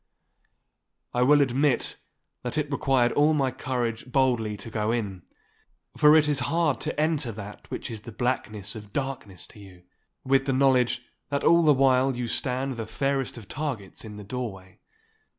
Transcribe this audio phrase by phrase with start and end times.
[1.13, 1.97] I will admit
[2.41, 5.21] that it required all my courage boldly to go in,
[5.95, 9.83] for it is hard to enter that which is the blackness of darkness to you,
[10.23, 14.23] with the knowledge that all the while you stand the fairest of targets in the
[14.23, 14.79] doorway.